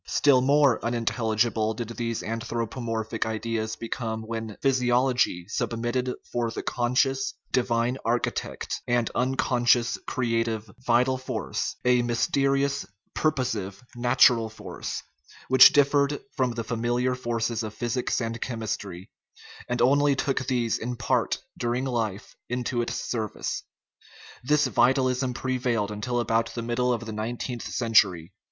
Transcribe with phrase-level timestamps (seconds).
[0.07, 7.35] Still more unintelligible did these anthro pomorphic ideas become when physiology substituted for the conscious,
[7.51, 12.83] divine architect an unconscious, creative "vital force" a mysterious,
[13.13, 15.03] purposive, nat ural force,
[15.49, 19.11] which differed from the familiar forces of physics and chemistry,
[19.69, 23.61] and only took these in part, during life, into its service.
[24.43, 28.33] This vitalism prevailed until about the middle of the nineteenth century.